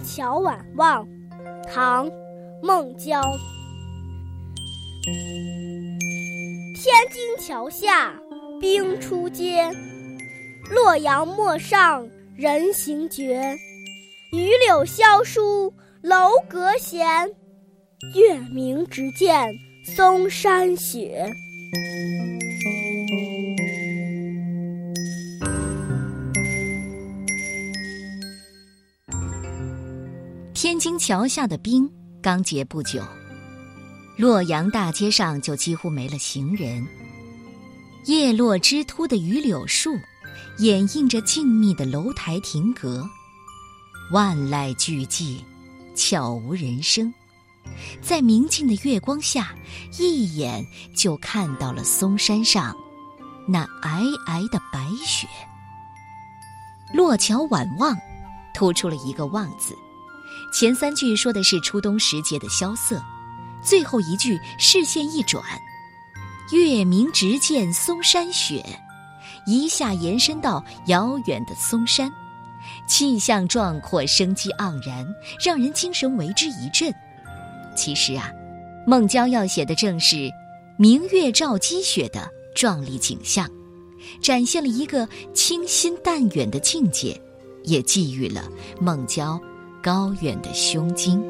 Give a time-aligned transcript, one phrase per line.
[0.16, 1.04] 《桥晚望》
[1.66, 2.06] 唐·
[2.62, 3.22] 孟郊。
[6.74, 8.20] 天津桥下
[8.60, 9.70] 冰初结，
[10.70, 12.06] 洛阳陌上
[12.36, 13.56] 人行绝。
[14.32, 15.72] 榆柳萧疏
[16.02, 17.06] 楼阁闲，
[18.14, 19.48] 月明直见
[19.96, 21.26] 嵩山雪。
[30.66, 31.88] 天津桥下的冰
[32.20, 33.00] 刚结不久，
[34.16, 36.84] 洛阳大街上就几乎没了行人。
[38.06, 39.96] 叶落枝突的榆柳树，
[40.58, 43.08] 掩映着静谧的楼台亭阁，
[44.10, 45.38] 万籁俱寂，
[45.94, 47.14] 悄无人声。
[48.02, 49.54] 在明净的月光下，
[50.00, 52.76] 一眼就看到了嵩山上
[53.46, 55.28] 那皑皑的白雪。
[56.92, 57.96] 洛桥晚望，
[58.52, 59.72] 突出了一个“望”字。
[60.52, 63.02] 前三句说的是初冬时节的萧瑟，
[63.62, 65.42] 最后一句视线一转，
[66.52, 68.64] 月明直见嵩山雪，
[69.46, 72.10] 一下延伸到遥远的嵩山，
[72.88, 75.06] 气象壮阔，生机盎然，
[75.44, 76.92] 让人精神为之一振。
[77.74, 78.32] 其实啊，
[78.86, 80.30] 孟郊要写的正是
[80.78, 83.46] 明月照积雪的壮丽景象，
[84.22, 87.20] 展现了一个清新淡远的境界，
[87.64, 88.48] 也寄予了
[88.80, 89.38] 孟郊。
[89.86, 91.16] 高远的胸襟。《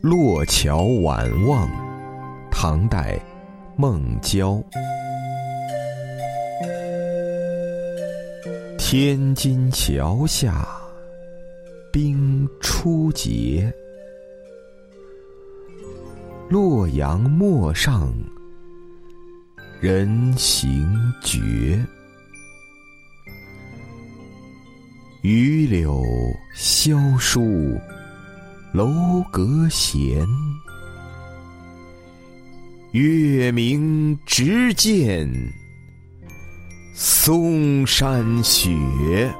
[0.00, 1.68] 洛桥晚望》，
[2.50, 3.20] 唐代，
[3.76, 4.64] 孟郊。
[8.78, 10.66] 天津桥下，
[11.92, 13.70] 冰初结。
[16.50, 18.12] 洛阳陌上
[19.80, 20.84] 人行
[21.22, 21.78] 绝，
[25.22, 26.02] 榆柳
[26.52, 27.78] 萧疏
[28.72, 30.26] 楼阁闲，
[32.90, 35.32] 月明直见
[36.92, 39.32] 嵩山雪。